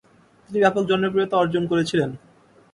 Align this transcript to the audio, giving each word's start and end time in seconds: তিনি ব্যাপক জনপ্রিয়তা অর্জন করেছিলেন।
তিনি 0.43 0.57
ব্যাপক 0.63 0.83
জনপ্রিয়তা 0.91 1.35
অর্জন 1.37 1.63
করেছিলেন। 1.71 2.09